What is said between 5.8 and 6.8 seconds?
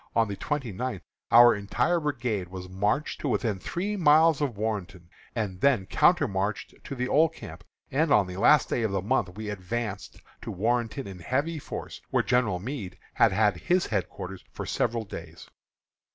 countermarched